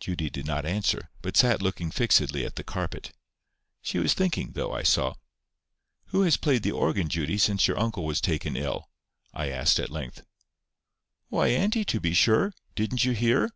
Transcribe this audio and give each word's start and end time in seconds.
Judy 0.00 0.30
did 0.30 0.46
not 0.46 0.64
answer, 0.64 1.10
but 1.20 1.36
sat 1.36 1.60
looking 1.60 1.90
fixedly 1.90 2.46
at 2.46 2.56
the 2.56 2.64
carpet. 2.64 3.12
She 3.82 3.98
was 3.98 4.14
thinking, 4.14 4.52
though, 4.52 4.72
I 4.72 4.82
saw. 4.82 5.16
"Who 6.06 6.22
has 6.22 6.38
played 6.38 6.62
the 6.62 6.72
organ, 6.72 7.10
Judy, 7.10 7.36
since 7.36 7.68
your 7.68 7.78
uncle 7.78 8.06
was 8.06 8.22
taken 8.22 8.56
ill?" 8.56 8.88
I 9.34 9.50
asked, 9.50 9.78
at 9.78 9.90
length. 9.90 10.22
"Why, 11.28 11.48
auntie, 11.48 11.84
to 11.84 12.00
be 12.00 12.14
sure. 12.14 12.54
Didn't 12.74 13.04
you 13.04 13.12
hear?" 13.12 13.50